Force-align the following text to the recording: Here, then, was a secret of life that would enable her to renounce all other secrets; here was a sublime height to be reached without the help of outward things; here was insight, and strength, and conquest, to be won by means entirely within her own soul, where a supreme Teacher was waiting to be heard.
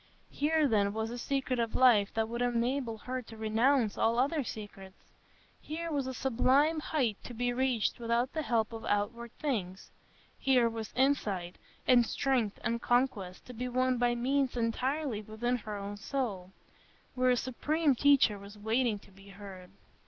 Here, 0.31 0.67
then, 0.67 0.93
was 0.93 1.11
a 1.11 1.17
secret 1.19 1.59
of 1.59 1.75
life 1.75 2.11
that 2.15 2.27
would 2.27 2.41
enable 2.41 2.97
her 2.97 3.21
to 3.21 3.37
renounce 3.37 3.99
all 3.99 4.17
other 4.17 4.43
secrets; 4.43 4.97
here 5.61 5.91
was 5.91 6.07
a 6.07 6.13
sublime 6.15 6.79
height 6.79 7.19
to 7.23 7.35
be 7.35 7.53
reached 7.53 7.99
without 7.99 8.33
the 8.33 8.41
help 8.41 8.73
of 8.73 8.83
outward 8.85 9.31
things; 9.37 9.91
here 10.39 10.67
was 10.67 10.91
insight, 10.95 11.57
and 11.87 12.03
strength, 12.07 12.57
and 12.63 12.81
conquest, 12.81 13.45
to 13.45 13.53
be 13.53 13.67
won 13.67 13.99
by 13.99 14.15
means 14.15 14.57
entirely 14.57 15.21
within 15.21 15.57
her 15.57 15.75
own 15.77 15.97
soul, 15.97 16.51
where 17.13 17.29
a 17.29 17.37
supreme 17.37 17.93
Teacher 17.93 18.39
was 18.39 18.57
waiting 18.57 18.97
to 18.97 19.11
be 19.11 19.27
heard. 19.29 19.69